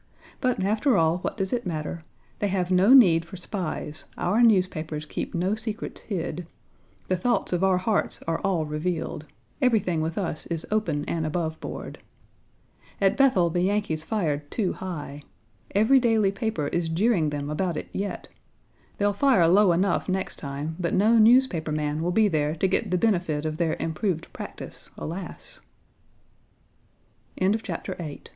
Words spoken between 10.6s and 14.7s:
open and aboveboard. Page 81 "At Bethel the Yankees fired